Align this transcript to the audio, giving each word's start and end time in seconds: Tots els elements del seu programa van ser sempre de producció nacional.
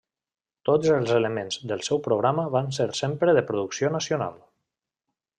Tots 0.67 0.91
els 0.93 1.11
elements 1.17 1.59
del 1.71 1.83
seu 1.87 1.99
programa 2.07 2.45
van 2.55 2.73
ser 2.77 2.87
sempre 3.01 3.35
de 3.39 3.43
producció 3.53 3.91
nacional. 3.97 4.35